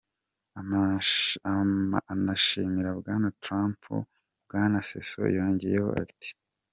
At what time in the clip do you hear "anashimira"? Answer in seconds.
2.13-2.91